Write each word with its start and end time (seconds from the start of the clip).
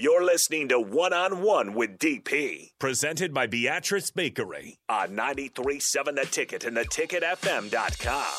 You're 0.00 0.24
listening 0.24 0.68
to 0.68 0.80
One 0.80 1.12
on 1.12 1.42
One 1.42 1.74
with 1.74 1.98
DP, 1.98 2.70
presented 2.78 3.34
by 3.34 3.46
Beatrice 3.46 4.10
Bakery 4.10 4.78
on 4.88 5.14
937 5.14 6.14
The 6.14 6.24
Ticket 6.24 6.64
and 6.64 6.74
theticketfm.com. 6.74 8.32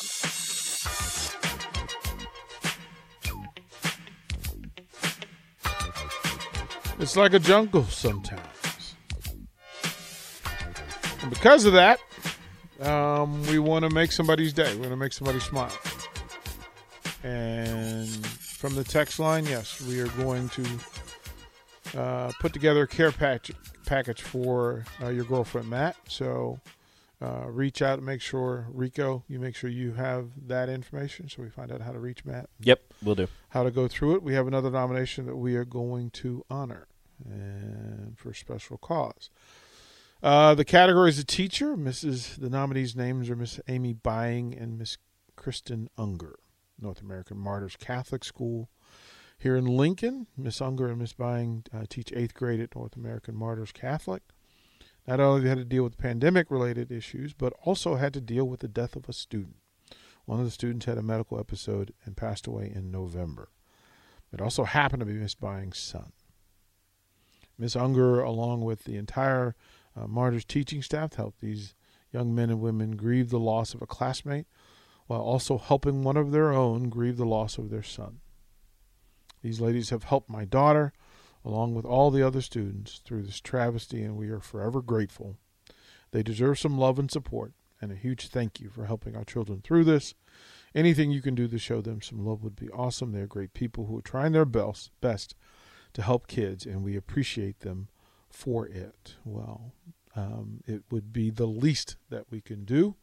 It's 6.99 7.15
like 7.15 7.33
a 7.35 7.39
jungle 7.39 7.83
sometimes. 7.83 8.95
And 11.21 11.29
because 11.29 11.65
of 11.65 11.73
that, 11.73 11.99
um, 12.79 13.43
we 13.43 13.59
want 13.59 13.85
to 13.87 13.91
make 13.91 14.11
somebody's 14.11 14.51
day. 14.51 14.73
We 14.73 14.79
want 14.79 14.93
to 14.93 14.97
make 14.97 15.13
somebody 15.13 15.39
smile. 15.39 15.77
And 17.23 18.09
from 18.25 18.73
the 18.73 18.83
text 18.83 19.19
line, 19.19 19.45
yes, 19.45 19.79
we 19.79 19.99
are 19.99 20.07
going 20.07 20.49
to 20.49 20.65
uh, 21.95 22.31
put 22.39 22.53
together 22.53 22.83
a 22.83 22.87
care 22.87 23.11
package 23.11 23.55
package 23.85 24.21
for 24.21 24.85
uh, 25.01 25.09
your 25.09 25.25
girlfriend 25.25 25.69
Matt. 25.69 25.97
So 26.07 26.59
uh, 27.21 27.45
reach 27.47 27.81
out 27.81 27.97
and 27.99 28.05
make 28.05 28.21
sure 28.21 28.67
Rico, 28.71 29.23
you 29.27 29.39
make 29.39 29.55
sure 29.55 29.69
you 29.69 29.93
have 29.93 30.47
that 30.47 30.69
information, 30.69 31.29
so 31.29 31.41
we 31.41 31.49
find 31.49 31.71
out 31.71 31.81
how 31.81 31.91
to 31.91 31.99
reach 31.99 32.25
Matt. 32.25 32.49
Yep, 32.61 32.81
we'll 33.03 33.15
do. 33.15 33.27
How 33.49 33.63
to 33.63 33.71
go 33.71 33.87
through 33.87 34.15
it. 34.15 34.23
We 34.23 34.33
have 34.33 34.47
another 34.47 34.71
nomination 34.71 35.25
that 35.27 35.35
we 35.35 35.55
are 35.55 35.65
going 35.65 36.09
to 36.11 36.43
honor, 36.49 36.87
and 37.23 38.17
for 38.17 38.33
special 38.33 38.77
cause. 38.77 39.29
Uh, 40.23 40.55
the 40.55 40.65
category 40.65 41.09
is 41.09 41.19
a 41.19 41.23
teacher. 41.23 41.75
Mrs. 41.75 42.39
The 42.39 42.49
nominees' 42.49 42.95
names 42.95 43.29
are 43.29 43.35
Miss 43.35 43.59
Amy 43.67 43.93
Bying 43.93 44.55
and 44.57 44.77
Miss 44.77 44.97
Kristen 45.35 45.89
Unger, 45.97 46.37
North 46.79 47.01
American 47.01 47.37
Martyrs 47.37 47.75
Catholic 47.75 48.23
School 48.23 48.69
here 49.41 49.55
in 49.55 49.65
Lincoln. 49.65 50.27
Miss 50.37 50.61
Unger 50.61 50.87
and 50.87 50.99
Miss 50.99 51.13
Bying 51.13 51.65
uh, 51.73 51.85
teach 51.89 52.13
eighth 52.13 52.33
grade 52.33 52.59
at 52.59 52.75
North 52.75 52.95
American 52.95 53.35
Martyrs 53.35 53.71
Catholic. 53.71 54.21
Not 55.07 55.19
only 55.19 55.49
had 55.49 55.57
to 55.57 55.65
deal 55.65 55.83
with 55.83 55.97
pandemic 55.97 56.51
related 56.51 56.91
issues, 56.91 57.33
but 57.33 57.53
also 57.63 57.95
had 57.95 58.13
to 58.13 58.21
deal 58.21 58.45
with 58.45 58.59
the 58.59 58.67
death 58.67 58.95
of 58.95 59.09
a 59.09 59.13
student. 59.13 59.55
One 60.25 60.39
of 60.39 60.45
the 60.45 60.51
students 60.51 60.85
had 60.85 60.99
a 60.99 61.03
medical 61.03 61.39
episode 61.39 61.93
and 62.05 62.15
passed 62.15 62.45
away 62.45 62.71
in 62.73 62.91
November. 62.91 63.49
It 64.31 64.41
also 64.41 64.63
happened 64.63 64.99
to 65.01 65.05
be 65.05 65.13
Miss 65.13 65.33
Bying's 65.33 65.79
son. 65.79 66.11
Miss 67.57 67.75
Unger, 67.75 68.21
along 68.21 68.61
with 68.61 68.83
the 68.83 68.95
entire 68.95 69.55
uh, 69.95 70.07
Martyrs 70.07 70.45
teaching 70.45 70.83
staff, 70.83 71.15
helped 71.15 71.41
these 71.41 71.73
young 72.13 72.33
men 72.35 72.49
and 72.49 72.61
women 72.61 72.95
grieve 72.95 73.29
the 73.29 73.39
loss 73.39 73.73
of 73.73 73.81
a 73.81 73.87
classmate 73.87 74.45
while 75.07 75.21
also 75.21 75.57
helping 75.57 76.03
one 76.03 76.15
of 76.15 76.31
their 76.31 76.53
own 76.53 76.89
grieve 76.89 77.17
the 77.17 77.25
loss 77.25 77.57
of 77.57 77.69
their 77.69 77.83
son. 77.83 78.19
These 79.41 79.61
ladies 79.61 79.89
have 79.89 80.03
helped 80.03 80.29
my 80.29 80.45
daughter, 80.45 80.93
along 81.43 81.75
with 81.75 81.85
all 81.85 82.11
the 82.11 82.25
other 82.25 82.41
students, 82.41 83.01
through 83.03 83.23
this 83.23 83.39
travesty, 83.39 84.03
and 84.03 84.15
we 84.15 84.29
are 84.29 84.39
forever 84.39 84.81
grateful. 84.81 85.37
They 86.11 86.23
deserve 86.23 86.59
some 86.59 86.77
love 86.77 86.99
and 86.99 87.09
support, 87.09 87.53
and 87.81 87.91
a 87.91 87.95
huge 87.95 88.27
thank 88.27 88.59
you 88.59 88.69
for 88.69 88.85
helping 88.85 89.15
our 89.15 89.23
children 89.23 89.61
through 89.63 89.85
this. 89.85 90.13
Anything 90.75 91.11
you 91.11 91.21
can 91.21 91.35
do 91.35 91.47
to 91.47 91.57
show 91.57 91.81
them 91.81 92.01
some 92.01 92.25
love 92.25 92.43
would 92.43 92.55
be 92.55 92.69
awesome. 92.69 93.11
They're 93.11 93.27
great 93.27 93.53
people 93.53 93.85
who 93.85 93.97
are 93.97 94.03
trying 94.03 94.31
their 94.31 94.45
best, 94.45 94.91
best 95.01 95.35
to 95.93 96.01
help 96.01 96.27
kids, 96.27 96.65
and 96.65 96.83
we 96.83 96.95
appreciate 96.95 97.61
them 97.61 97.89
for 98.29 98.67
it. 98.67 99.15
Well, 99.25 99.73
um, 100.15 100.61
it 100.67 100.83
would 100.91 101.11
be 101.11 101.29
the 101.29 101.47
least 101.47 101.97
that 102.09 102.25
we 102.29 102.41
can 102.41 102.63
do 102.63 102.95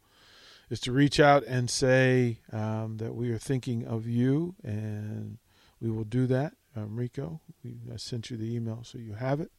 is 0.69 0.79
to 0.79 0.91
reach 0.91 1.19
out 1.19 1.43
and 1.45 1.69
say 1.69 2.39
um, 2.51 2.97
that 2.97 3.15
we 3.15 3.31
are 3.31 3.37
thinking 3.37 3.85
of 3.85 4.07
you, 4.07 4.55
and 4.63 5.37
we 5.81 5.89
will 5.89 6.03
do 6.03 6.27
that. 6.27 6.53
Um, 6.75 6.95
Rico, 6.95 7.41
we, 7.63 7.77
I 7.91 7.97
sent 7.97 8.29
you 8.29 8.37
the 8.37 8.55
email 8.55 8.81
so 8.83 8.97
you 8.97 9.13
have 9.13 9.39
it, 9.39 9.51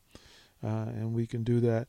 uh, 0.63 0.87
and 0.89 1.13
we 1.13 1.27
can 1.27 1.43
do 1.43 1.61
that 1.61 1.89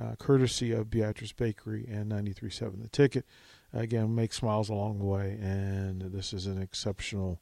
uh, 0.00 0.14
courtesy 0.18 0.72
of 0.72 0.90
Beatrice 0.90 1.32
Bakery 1.32 1.86
and 1.88 2.10
93.7 2.10 2.82
The 2.82 2.88
Ticket. 2.88 3.26
Again, 3.72 4.14
make 4.14 4.32
smiles 4.32 4.68
along 4.68 4.98
the 4.98 5.04
way, 5.04 5.38
and 5.40 6.00
this 6.00 6.32
is 6.32 6.46
an 6.46 6.60
exceptional 6.60 7.40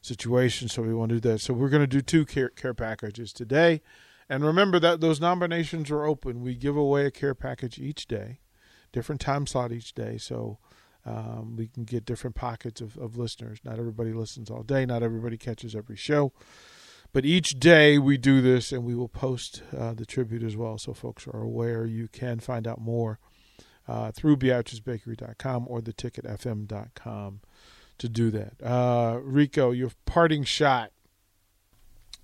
situation, 0.00 0.68
so 0.68 0.82
we 0.82 0.94
want 0.94 1.10
to 1.10 1.16
do 1.16 1.28
that. 1.32 1.40
So 1.40 1.52
we're 1.52 1.68
going 1.68 1.82
to 1.82 1.86
do 1.86 2.00
two 2.00 2.24
care, 2.24 2.48
care 2.48 2.74
packages 2.74 3.32
today. 3.32 3.82
And 4.28 4.44
remember 4.44 4.78
that 4.80 5.00
those 5.00 5.20
nominations 5.20 5.90
are 5.90 6.04
open. 6.04 6.42
We 6.42 6.54
give 6.54 6.76
away 6.76 7.06
a 7.06 7.10
care 7.10 7.34
package 7.34 7.78
each 7.78 8.06
day, 8.06 8.40
different 8.92 9.20
time 9.20 9.46
slot 9.46 9.72
each 9.72 9.94
day. 9.94 10.18
So 10.18 10.58
um, 11.06 11.54
we 11.56 11.68
can 11.68 11.84
get 11.84 12.04
different 12.04 12.34
pockets 12.34 12.80
of, 12.80 12.98
of 12.98 13.16
listeners. 13.16 13.60
Not 13.64 13.78
everybody 13.78 14.12
listens 14.12 14.50
all 14.50 14.62
day, 14.62 14.84
not 14.84 15.02
everybody 15.02 15.38
catches 15.38 15.74
every 15.74 15.96
show. 15.96 16.32
But 17.12 17.24
each 17.24 17.60
day 17.60 17.96
we 17.96 18.18
do 18.18 18.42
this 18.42 18.72
and 18.72 18.84
we 18.84 18.94
will 18.94 19.08
post 19.08 19.62
uh, 19.76 19.94
the 19.94 20.04
tribute 20.04 20.42
as 20.42 20.56
well 20.56 20.76
so 20.76 20.92
folks 20.92 21.26
are 21.28 21.40
aware. 21.40 21.86
You 21.86 22.08
can 22.08 22.40
find 22.40 22.66
out 22.66 22.80
more 22.80 23.20
uh, 23.86 24.10
through 24.10 24.38
BeatriceBakery.com 24.38 25.66
or 25.68 25.80
theticketfm.com 25.80 27.40
to 27.98 28.08
do 28.08 28.30
that. 28.32 28.54
Uh, 28.62 29.20
Rico, 29.22 29.70
your 29.70 29.92
parting 30.04 30.42
shot 30.42 30.90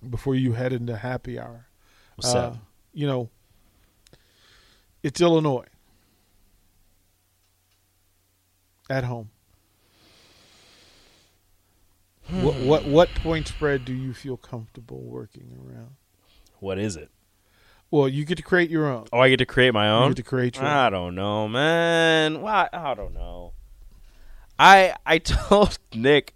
before 0.07 0.35
you 0.35 0.53
head 0.53 0.73
into 0.73 0.97
happy 0.97 1.39
hour. 1.39 1.67
What's 2.15 2.35
up? 2.35 2.57
You 2.93 3.07
know, 3.07 3.29
it's 5.01 5.21
Illinois 5.21 5.65
at 8.93 9.03
home. 9.05 9.29
What 12.29 12.55
what 12.55 12.85
what 12.85 13.09
point 13.15 13.47
spread 13.47 13.83
do 13.85 13.93
you 13.93 14.13
feel 14.13 14.37
comfortable 14.37 15.01
working 15.01 15.57
around? 15.59 15.95
What 16.59 16.79
is 16.79 16.95
it? 16.95 17.09
Well, 17.91 18.07
you 18.07 18.25
get 18.25 18.35
to 18.37 18.43
create 18.43 18.69
your 18.69 18.87
own. 18.87 19.05
Oh, 19.11 19.19
I 19.19 19.29
get 19.29 19.37
to 19.37 19.45
create 19.45 19.73
my 19.73 19.89
own. 19.89 20.03
You 20.03 20.09
get 20.15 20.23
to 20.23 20.29
create 20.29 20.55
your 20.55 20.65
I 20.65 20.89
don't 20.89 21.15
know, 21.15 21.47
man. 21.47 22.41
Why? 22.41 22.69
I 22.71 22.93
don't 22.93 23.13
know. 23.13 23.53
I 24.57 24.95
I 25.05 25.17
told 25.19 25.77
Nick 25.93 26.33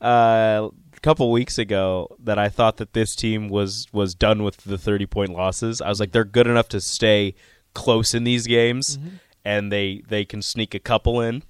uh, 0.00 0.68
a 0.96 1.00
couple 1.02 1.30
weeks 1.30 1.58
ago 1.58 2.16
that 2.18 2.38
I 2.38 2.48
thought 2.48 2.78
that 2.78 2.94
this 2.94 3.14
team 3.14 3.48
was 3.48 3.86
was 3.92 4.14
done 4.14 4.42
with 4.42 4.56
the 4.58 4.78
thirty 4.78 5.06
point 5.06 5.30
losses. 5.34 5.82
I 5.82 5.88
was 5.90 6.00
like, 6.00 6.12
they're 6.12 6.24
good 6.24 6.46
enough 6.46 6.68
to 6.70 6.80
stay 6.80 7.34
close 7.74 8.14
in 8.14 8.24
these 8.24 8.46
games, 8.46 8.96
Mm-hmm. 8.96 9.08
and 9.44 9.70
they 9.70 10.02
they 10.08 10.24
can 10.24 10.40
sneak 10.40 10.74
a 10.74 10.80
couple 10.80 11.20
in. 11.20 11.42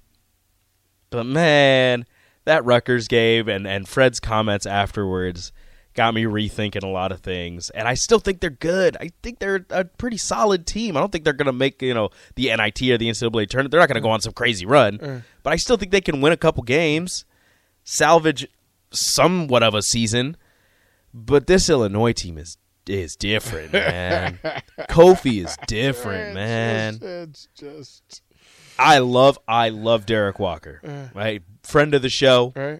But 1.09 1.25
man, 1.25 2.05
that 2.45 2.65
Rutgers 2.65 3.07
game 3.07 3.47
and 3.47 3.67
and 3.67 3.87
Fred's 3.87 4.19
comments 4.19 4.65
afterwards 4.65 5.51
got 5.95 6.13
me 6.13 6.23
rethinking 6.23 6.83
a 6.83 6.87
lot 6.87 7.11
of 7.11 7.19
things. 7.19 7.69
And 7.71 7.87
I 7.87 7.93
still 7.93 8.19
think 8.19 8.39
they're 8.39 8.49
good. 8.49 8.95
I 8.99 9.09
think 9.21 9.39
they're 9.39 9.65
a 9.69 9.83
pretty 9.83 10.17
solid 10.17 10.65
team. 10.65 10.95
I 10.95 10.99
don't 10.99 11.11
think 11.11 11.23
they're 11.23 11.33
going 11.33 11.47
to 11.47 11.53
make 11.53 11.81
you 11.81 11.93
know 11.93 12.09
the 12.35 12.55
NIT 12.55 12.81
or 12.83 12.97
the 12.97 13.09
NCAA 13.09 13.49
tournament. 13.49 13.71
They're 13.71 13.79
not 13.79 13.89
going 13.89 13.95
to 13.95 14.01
go 14.01 14.09
on 14.09 14.21
some 14.21 14.33
crazy 14.33 14.65
run, 14.65 14.97
mm. 14.97 15.23
but 15.43 15.53
I 15.53 15.57
still 15.57 15.77
think 15.77 15.91
they 15.91 16.01
can 16.01 16.21
win 16.21 16.31
a 16.31 16.37
couple 16.37 16.63
games, 16.63 17.25
salvage 17.83 18.47
somewhat 18.91 19.63
of 19.63 19.73
a 19.73 19.81
season. 19.81 20.37
But 21.13 21.47
this 21.47 21.69
Illinois 21.69 22.13
team 22.13 22.37
is 22.37 22.57
is 22.87 23.15
different, 23.15 23.73
man. 23.73 24.39
Kofi 24.89 25.43
is 25.43 25.57
different, 25.67 26.33
man. 26.33 26.99
It's 27.01 27.47
just 27.55 28.21
I 28.77 28.99
love 28.99 29.37
I 29.47 29.69
love 29.69 30.05
Derrick 30.05 30.39
Walker. 30.39 31.09
Right? 31.13 31.43
Friend 31.63 31.93
of 31.93 32.01
the 32.01 32.09
show, 32.09 32.53
right. 32.55 32.79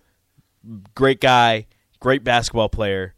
great 0.96 1.20
guy, 1.20 1.68
great 2.00 2.24
basketball 2.24 2.70
player. 2.70 3.16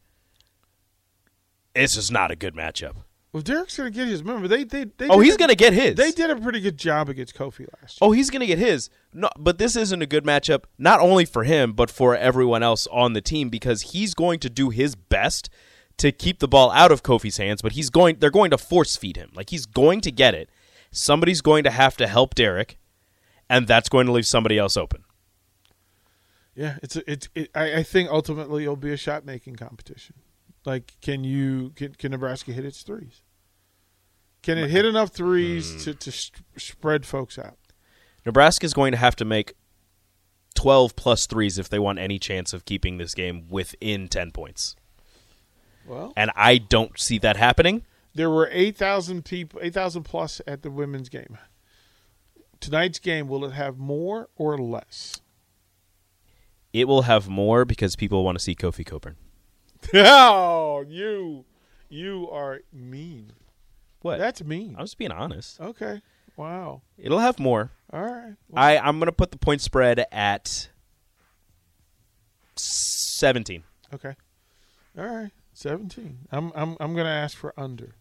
It's 1.75 1.95
just 1.95 2.11
not 2.11 2.31
a 2.31 2.35
good 2.35 2.55
matchup. 2.55 2.95
Well, 3.33 3.41
Derrick's 3.41 3.77
gonna 3.77 3.91
get 3.91 4.07
his. 4.07 4.23
Remember, 4.23 4.47
they 4.47 4.65
they, 4.65 4.83
they 4.83 5.07
Oh, 5.07 5.19
he's 5.19 5.37
going 5.37 5.49
to 5.49 5.55
get 5.55 5.71
his. 5.71 5.95
They 5.95 6.11
did 6.11 6.29
a 6.29 6.35
pretty 6.35 6.59
good 6.59 6.77
job 6.77 7.07
against 7.07 7.33
Kofi 7.33 7.65
last 7.81 8.01
year. 8.01 8.09
Oh, 8.09 8.11
he's 8.11 8.29
going 8.29 8.41
to 8.41 8.45
get 8.45 8.57
his. 8.57 8.89
No, 9.13 9.29
but 9.37 9.57
this 9.57 9.77
isn't 9.77 10.01
a 10.01 10.05
good 10.05 10.25
matchup 10.25 10.65
not 10.77 10.99
only 10.99 11.23
for 11.23 11.45
him 11.45 11.71
but 11.71 11.89
for 11.89 12.15
everyone 12.15 12.61
else 12.61 12.87
on 12.87 13.13
the 13.13 13.21
team 13.21 13.47
because 13.49 13.93
he's 13.93 14.13
going 14.13 14.39
to 14.39 14.49
do 14.49 14.69
his 14.69 14.95
best 14.95 15.49
to 15.97 16.11
keep 16.11 16.39
the 16.39 16.47
ball 16.47 16.71
out 16.71 16.91
of 16.91 17.03
Kofi's 17.03 17.37
hands, 17.37 17.61
but 17.61 17.71
he's 17.71 17.89
going 17.89 18.17
they're 18.19 18.31
going 18.31 18.51
to 18.51 18.57
force 18.57 18.97
feed 18.97 19.15
him. 19.15 19.31
Like 19.33 19.49
he's 19.49 19.65
going 19.65 20.01
to 20.01 20.11
get 20.11 20.33
it. 20.33 20.49
Somebody's 20.91 21.41
going 21.41 21.63
to 21.63 21.71
have 21.71 21.95
to 21.97 22.07
help 22.07 22.35
Derrick 22.35 22.77
and 23.49 23.67
that's 23.67 23.89
going 23.89 24.05
to 24.07 24.11
leave 24.11 24.27
somebody 24.27 24.57
else 24.57 24.77
open. 24.77 25.03
Yeah, 26.55 26.77
it's 26.83 26.95
a, 26.97 27.11
it's. 27.11 27.29
It, 27.33 27.49
I, 27.55 27.75
I 27.77 27.83
think 27.83 28.09
ultimately 28.09 28.63
it'll 28.63 28.75
be 28.75 28.91
a 28.91 28.97
shot 28.97 29.25
making 29.25 29.55
competition. 29.55 30.15
Like, 30.65 30.93
can 31.01 31.23
you 31.23 31.71
can, 31.75 31.93
can 31.95 32.11
Nebraska 32.11 32.51
hit 32.51 32.65
its 32.65 32.83
threes? 32.83 33.21
Can 34.41 34.57
it 34.57 34.69
hit 34.69 34.85
enough 34.85 35.11
threes 35.11 35.71
Hmm. 35.71 35.79
to 35.79 35.93
to 35.95 36.11
st- 36.11 36.43
spread 36.57 37.05
folks 37.05 37.39
out? 37.39 37.57
Nebraska's 38.25 38.73
going 38.73 38.91
to 38.91 38.97
have 38.97 39.15
to 39.15 39.25
make 39.25 39.53
12 40.55 40.95
plus 40.95 41.25
threes 41.25 41.57
if 41.57 41.69
they 41.69 41.79
want 41.79 41.99
any 41.99 42.19
chance 42.19 42.53
of 42.53 42.65
keeping 42.65 42.97
this 42.97 43.15
game 43.15 43.47
within 43.49 44.07
10 44.09 44.31
points. 44.31 44.75
Well, 45.87 46.13
And 46.15 46.29
I 46.35 46.57
don't 46.59 46.99
see 46.99 47.17
that 47.19 47.37
happening. 47.37 47.83
There 48.13 48.29
were 48.29 48.49
eight 48.51 48.77
thousand 48.77 49.25
people, 49.25 49.59
eight 49.63 49.73
thousand 49.73 50.03
plus 50.03 50.41
at 50.45 50.63
the 50.63 50.71
women's 50.71 51.09
game. 51.09 51.37
Tonight's 52.59 52.99
game 52.99 53.27
will 53.27 53.45
it 53.45 53.53
have 53.53 53.77
more 53.77 54.29
or 54.35 54.57
less? 54.57 55.21
It 56.73 56.87
will 56.87 57.03
have 57.03 57.27
more 57.27 57.65
because 57.65 57.95
people 57.95 58.23
want 58.23 58.37
to 58.37 58.43
see 58.43 58.55
Kofi 58.55 58.85
Cockburn. 58.85 59.15
oh, 59.93 60.85
you 60.87 61.45
you 61.89 62.29
are 62.31 62.61
mean. 62.71 63.33
What? 64.01 64.19
That's 64.19 64.43
mean. 64.43 64.75
I 64.77 64.81
was 64.81 64.95
being 64.95 65.11
honest. 65.11 65.59
Okay. 65.59 66.01
Wow. 66.35 66.81
It'll 66.97 67.19
have 67.19 67.39
more. 67.39 67.71
All 67.93 68.03
right. 68.03 68.33
I, 68.53 68.77
I'm 68.77 68.97
going 68.97 69.07
to 69.07 69.11
put 69.11 69.31
the 69.31 69.37
point 69.37 69.61
spread 69.61 70.05
at 70.11 70.69
17. 72.55 73.63
Okay. 73.93 74.15
All 74.97 75.05
right. 75.05 75.31
Seventeen. 75.53 76.19
I'm 76.31 76.51
I'm 76.55 76.77
I'm 76.79 76.95
gonna 76.95 77.09
ask 77.09 77.37
for 77.37 77.53
under. 77.57 77.95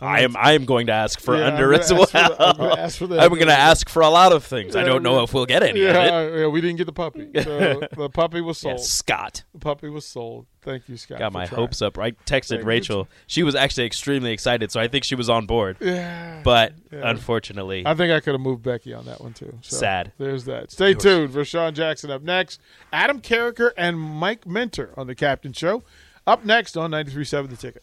I 0.00 0.20
am 0.20 0.36
I 0.36 0.52
am 0.52 0.64
going 0.64 0.86
to 0.86 0.92
ask 0.92 1.20
for 1.20 1.36
Yeah, 1.36 1.46
under 1.48 1.74
as 1.74 1.92
well. 1.92 2.06
I'm 2.14 2.56
gonna 2.56 2.74
ask 2.80 2.98
for 2.98 3.04
I'm 3.18 3.30
going 3.30 3.46
to 3.48 3.52
ask 3.52 3.88
for 3.88 4.02
a 4.02 4.08
lot 4.08 4.30
of 4.32 4.44
things. 4.44 4.76
I 4.76 4.84
don't 4.84 5.02
know 5.02 5.16
yeah. 5.16 5.24
if 5.24 5.34
we'll 5.34 5.46
get 5.46 5.62
any 5.64 5.80
yeah, 5.80 5.88
of 5.90 6.34
it. 6.34 6.38
yeah, 6.40 6.46
we 6.46 6.60
didn't 6.60 6.76
get 6.76 6.84
the 6.86 6.92
puppy. 6.92 7.30
So 7.42 7.80
the 7.96 8.08
puppy 8.08 8.40
was 8.40 8.62
Yeah, 8.62 8.76
sold. 8.76 8.84
Scott 8.84 9.42
The 9.52 9.58
puppy 9.58 9.88
was 9.88 10.06
sold. 10.06 10.46
Thank 10.62 10.88
you, 10.88 10.96
Scott. 10.96 11.18
got 11.18 11.32
my 11.32 11.46
trying. 11.46 11.58
hopes 11.60 11.82
up. 11.82 11.98
I 11.98 12.12
texted 12.12 12.48
Thank 12.48 12.60
you. 12.62 12.66
Rachel. 12.66 13.08
She 13.26 13.42
was 13.42 13.54
actually 13.54 13.86
extremely 13.86 14.32
excited, 14.32 14.70
so 14.70 14.80
I 14.80 14.86
think 14.86 15.02
she 15.04 15.14
was 15.14 15.28
on 15.30 15.46
board. 15.46 15.78
Yeah. 15.80 16.42
But 16.44 16.74
Yeah. 16.92 17.08
unfortunately, 17.10 17.82
I 17.86 17.94
think 17.94 18.12
I 18.12 18.20
could 18.20 18.32
have 18.34 18.40
moved 18.40 18.62
Becky 18.62 18.92
on 18.94 19.04
that 19.06 19.20
one 19.20 19.32
too. 19.32 19.58
So 19.62 19.78
Sad. 19.78 20.12
There's 20.18 20.44
that. 20.44 20.70
Stay 20.70 20.94
tuned 20.94 21.32
for 21.32 21.44
Sean 21.44 21.74
Jackson 21.74 22.10
up 22.10 22.22
next. 22.22 22.60
Adam 22.92 23.20
Carriker 23.20 23.70
and 23.76 23.98
Mike 23.98 24.46
Minter 24.46 24.92
on 24.96 25.06
the 25.08 25.14
Captain 25.16 25.52
Show. 25.52 25.82
Up 26.26 26.44
next 26.44 26.76
on 26.76 26.90
93.7 26.92 27.48
The 27.50 27.56
Ticket. 27.56 27.82